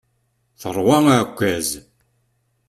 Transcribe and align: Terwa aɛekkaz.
Terwa 0.61 0.97
aɛekkaz. 1.13 1.69